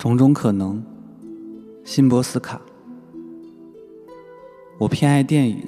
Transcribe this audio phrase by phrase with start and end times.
[0.00, 0.82] 种种可能，
[1.84, 2.58] 辛波斯卡。
[4.78, 5.62] 我偏爱电影，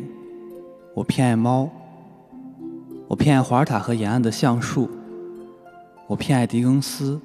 [0.94, 1.68] 我偏爱猫，
[3.08, 4.88] 我偏爱华尔塔和沿岸的橡树，
[6.06, 7.20] 我偏爱狄更斯，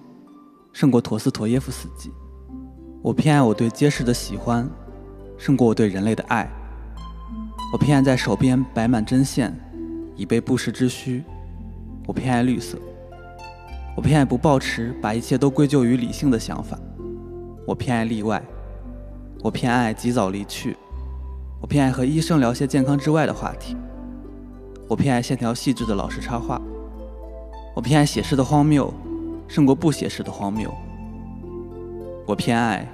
[0.73, 2.11] 胜过陀思妥耶夫斯基。
[3.01, 4.69] 我偏爱我对街市的喜欢，
[5.37, 6.45] 胜过我对人类的爱。
[7.71, 9.57] 我偏爱在手边摆满针线，
[10.17, 11.23] 以备不时之需。
[12.05, 12.77] 我偏爱绿色。
[13.95, 16.77] 我偏爱不抱持把一切都归咎于理性的想法。
[17.67, 18.41] 我偏爱例外，
[19.43, 20.77] 我偏爱及早离去，
[21.59, 23.75] 我偏爱和医生聊些健康之外的话题，
[24.87, 26.61] 我偏爱线条细致的老式插画，
[27.75, 28.89] 我偏爱写诗的荒谬，
[29.49, 30.73] 胜过不写诗的荒谬。
[32.25, 32.87] 我偏爱，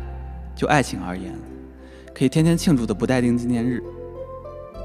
[0.55, 1.31] 就爱情而言，
[2.11, 3.79] 可以天天庆祝的不待定纪念日。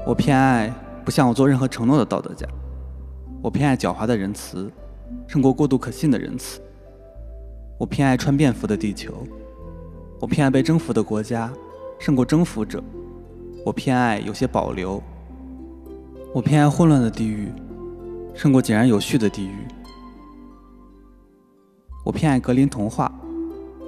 [0.05, 0.71] 我偏爱
[1.03, 2.47] 不向我做任何承诺的道德家，
[3.41, 4.71] 我偏爱狡猾的仁慈，
[5.25, 6.61] 胜过过度可信的仁慈。
[7.79, 9.25] 我偏爱穿便服的地球。
[10.19, 11.49] 我偏爱被征服的国家，
[11.97, 12.83] 胜过征服者。
[13.65, 15.01] 我偏爱有些保留。
[16.33, 17.49] 我偏爱混乱的地狱，
[18.33, 19.65] 胜过井然有序的地狱。
[22.03, 23.09] 我偏爱格林童话，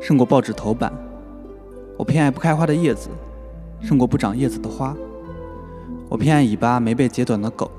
[0.02, 0.94] 胜过报纸头版。
[1.98, 3.10] 我偏爱不开花的叶子，
[3.82, 4.96] 胜过不长叶子的花。
[6.08, 7.70] 我偏爱尾巴没被截短的狗。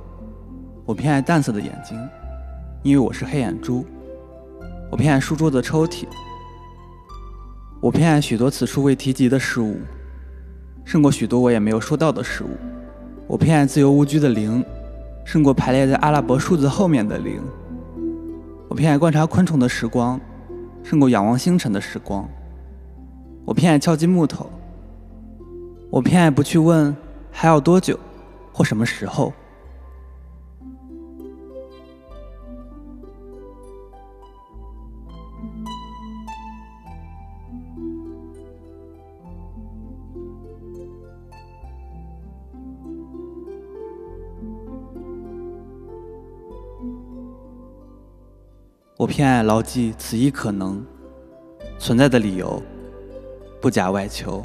[0.85, 1.99] 我偏爱淡色的眼睛，
[2.83, 3.85] 因为我是黑眼珠。
[4.91, 6.07] 我偏爱书桌的抽屉。
[7.83, 9.77] 我偏爱许多此处未提及的事物，
[10.85, 12.51] 胜过许多我也没有说到的事物。
[13.27, 14.65] 我偏爱自由无拘的零，
[15.25, 17.43] 胜过排列在阿拉伯数字后面的零。
[18.69, 20.21] 我偏爱观察昆虫的时光，
[20.85, 22.25] 胜过仰望星辰的时光。
[23.45, 24.49] 我偏爱敲击木头。
[25.91, 26.97] 我偏爱不去问
[27.33, 27.99] 还要多久，
[28.53, 29.33] 或什么时候。
[49.03, 50.81] 我偏爱牢记此一可能
[51.77, 52.63] 存在的理由，
[53.61, 54.41] 不假外求。